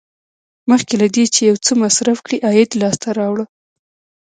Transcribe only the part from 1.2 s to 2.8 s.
چې یو څه مصرف کړئ عاید